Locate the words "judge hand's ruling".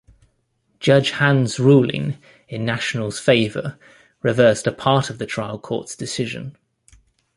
0.79-2.17